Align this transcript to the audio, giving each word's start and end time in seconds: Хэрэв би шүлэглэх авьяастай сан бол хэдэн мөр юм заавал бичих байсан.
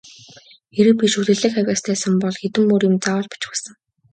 Хэрэв 0.75 0.95
би 0.99 1.07
шүлэглэх 1.13 1.53
авьяастай 1.59 1.95
сан 2.03 2.13
бол 2.23 2.35
хэдэн 2.41 2.63
мөр 2.69 2.81
юм 2.87 2.95
заавал 3.03 3.27
бичих 3.31 3.49
байсан. 3.51 3.73